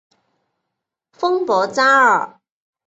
[1.11, 2.39] 丰博扎尔。